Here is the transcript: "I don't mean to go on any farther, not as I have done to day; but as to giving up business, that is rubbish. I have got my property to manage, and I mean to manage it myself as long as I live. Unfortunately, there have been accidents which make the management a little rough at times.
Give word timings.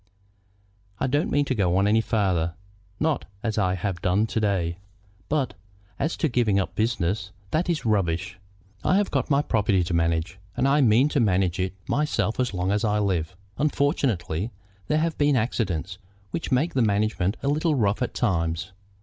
"I 0.99 1.05
don't 1.05 1.29
mean 1.29 1.45
to 1.45 1.53
go 1.53 1.77
on 1.77 1.85
any 1.87 2.01
farther, 2.01 2.55
not 2.99 3.25
as 3.43 3.59
I 3.59 3.75
have 3.75 4.01
done 4.01 4.25
to 4.25 4.39
day; 4.39 4.79
but 5.29 5.53
as 5.99 6.17
to 6.17 6.27
giving 6.27 6.57
up 6.59 6.73
business, 6.73 7.31
that 7.51 7.69
is 7.69 7.85
rubbish. 7.85 8.39
I 8.83 8.97
have 8.97 9.11
got 9.11 9.29
my 9.29 9.43
property 9.43 9.83
to 9.83 9.93
manage, 9.93 10.39
and 10.57 10.67
I 10.67 10.81
mean 10.81 11.07
to 11.09 11.19
manage 11.19 11.59
it 11.59 11.75
myself 11.87 12.39
as 12.39 12.51
long 12.51 12.71
as 12.71 12.83
I 12.83 12.97
live. 12.97 13.35
Unfortunately, 13.59 14.49
there 14.87 14.97
have 14.97 15.19
been 15.19 15.35
accidents 15.35 15.99
which 16.31 16.51
make 16.51 16.73
the 16.73 16.81
management 16.81 17.37
a 17.43 17.47
little 17.47 17.75
rough 17.75 18.01
at 18.01 18.15
times. 18.15 18.71